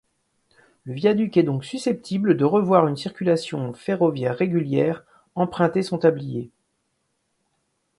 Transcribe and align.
Le 0.85 0.95
viaduc 0.95 1.37
est 1.37 1.43
donc 1.43 1.63
susceptible 1.63 2.35
de 2.35 2.43
revoir 2.43 2.87
une 2.87 2.97
circulation 2.97 3.71
ferroviaire 3.75 4.35
régulière 4.35 5.03
emprunter 5.35 5.83
son 5.83 5.99
tablier. 5.99 6.49